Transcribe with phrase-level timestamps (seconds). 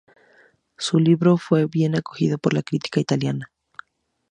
[0.79, 3.51] Su libro fue bien acogido por la crítica italiana.